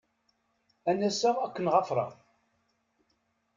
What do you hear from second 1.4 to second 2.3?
ken-ɣafṛeɣ.